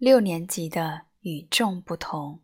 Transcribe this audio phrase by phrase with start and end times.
[0.00, 2.40] 六年级的与众不同，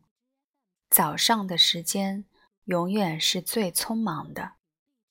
[0.91, 2.27] 早上的时间
[2.64, 4.56] 永远是最匆忙的。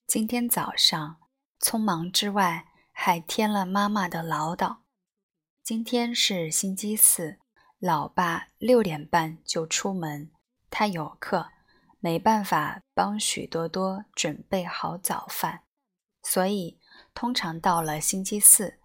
[0.06, 1.18] 今天早上，
[1.60, 4.78] 匆忙之外还添了妈妈的唠叨。
[5.64, 7.40] 今天是星期四，
[7.80, 10.30] 老爸六点半就出门，
[10.70, 11.50] 他有课，
[12.00, 15.64] 没办法帮许多多准备好早饭，
[16.22, 16.80] 所以
[17.16, 18.78] 通常到了星期四。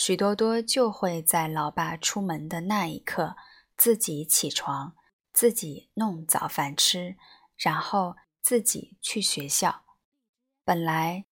[0.00, 3.34] 许多多就会在老爸出门的那一刻
[3.76, 4.94] 自己起床，
[5.32, 7.16] 自己弄早饭吃，
[7.56, 9.84] 然后自己去学校。
[10.64, 11.26] 本来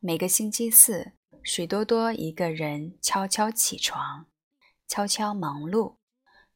[0.00, 1.12] 每个星期四，
[1.44, 4.26] 许多多一个人悄悄起床，
[4.88, 5.98] 悄悄忙碌，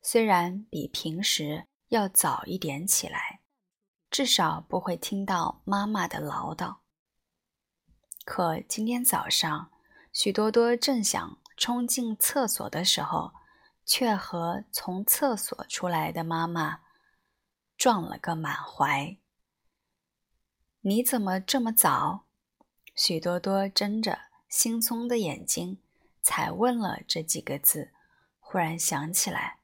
[0.03, 3.43] 虽然比平时要早一点起来，
[4.11, 6.79] 至少不会听到妈妈的唠叨。
[8.25, 9.71] 可今天早上，
[10.13, 11.39] 许多多正想。
[11.57, 13.33] 冲进厕所的时候，
[13.85, 16.81] 却和从厕所出来的妈妈
[17.77, 19.17] 撞了个满怀。
[20.81, 22.27] 你怎么这么早？
[22.95, 24.21] 许多多睁着
[24.51, 25.81] 惺忪的眼睛，
[26.23, 27.93] 才问了这几个字。
[28.39, 29.59] 忽然想起来，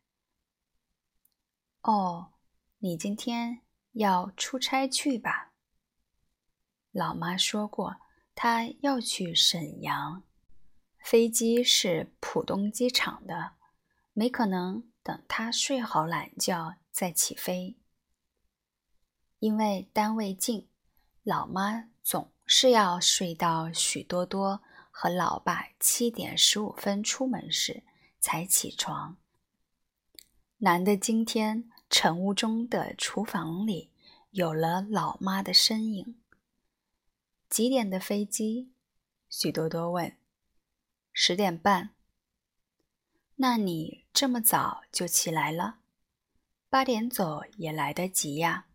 [1.82, 2.32] 哦，
[2.78, 3.60] 你今天
[3.92, 5.52] 要出差去吧？
[6.90, 7.98] 老妈说过，
[8.34, 10.24] 她要去沈阳。
[11.00, 13.52] 飞机是浦东机场的，
[14.12, 17.76] 没可能等他睡好懒觉再起飞。
[19.40, 20.68] 因为单位近，
[21.22, 27.82] 老妈总是要睡到许多多和老爸七点十五分出门时
[28.20, 29.16] 才起床。
[30.58, 33.90] 难得今天晨雾中的厨房里
[34.30, 36.20] 有了老妈的身影。
[37.48, 38.70] 几点的飞机？
[39.30, 40.14] 许多多问。
[41.22, 41.90] 十点半。
[43.34, 45.80] 那你这么早就起来了？
[46.70, 48.68] 八点走也来得及呀。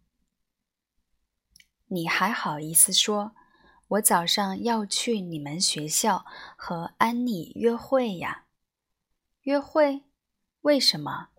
[1.88, 3.36] 你还好意思说，
[3.88, 6.24] 我早上要去你们学校
[6.56, 8.46] 和安妮约会呀？
[9.42, 10.03] 约会？
[10.62, 11.30] 为什么？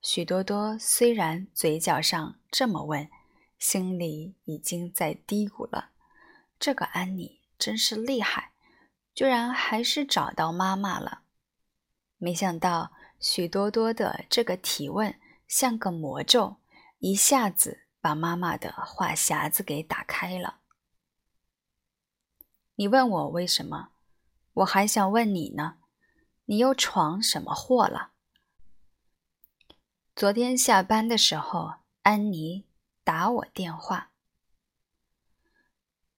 [0.00, 3.10] 许多多虽然嘴角上这么问，
[3.58, 5.90] 心里已经在嘀咕了：
[6.58, 8.54] 这个安妮真是厉害。
[9.18, 11.22] 居然还是找到妈妈了！
[12.18, 15.18] 没想到许多多的这个提问
[15.48, 16.58] 像个魔咒，
[17.00, 20.60] 一下子把妈妈的话匣子给打开了。
[22.76, 23.88] 你问我为什么？
[24.52, 25.78] 我还想问你呢，
[26.44, 28.12] 你又闯什么祸了？
[30.14, 32.68] 昨天下班的时候，安妮
[33.02, 34.12] 打我电话，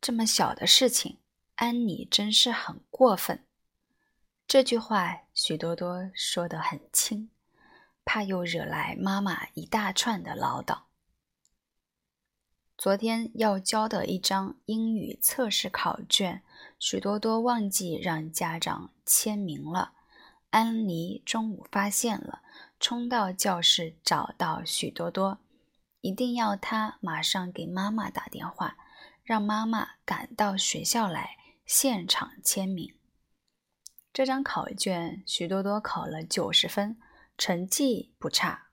[0.02, 1.16] 这么小的事情。
[1.60, 3.44] 安妮真是很过分。
[4.46, 7.28] 这句话许多多说得很轻，
[8.02, 10.84] 怕又惹来妈妈一大串的唠叨。
[12.78, 16.42] 昨天要交的一张英语测试考卷，
[16.78, 19.92] 许多多忘记让家长签名了。
[20.48, 22.40] 安妮中午发现了，
[22.80, 25.36] 冲到教室找到许多多，
[26.00, 28.78] 一定要他马上给妈妈打电话，
[29.22, 31.36] 让妈妈赶到学校来。
[31.72, 32.96] 现场签名。
[34.12, 36.98] 这张考卷，许多多考了九十分，
[37.38, 38.69] 成绩不差。